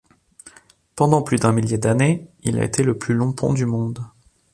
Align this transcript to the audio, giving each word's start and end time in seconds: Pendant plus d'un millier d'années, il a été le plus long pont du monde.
Pendant 0.95 1.21
plus 1.21 1.37
d'un 1.37 1.51
millier 1.51 1.77
d'années, 1.77 2.27
il 2.41 2.57
a 2.57 2.63
été 2.63 2.81
le 2.81 2.97
plus 2.97 3.13
long 3.13 3.33
pont 3.33 3.53
du 3.53 3.67
monde. 3.67 4.03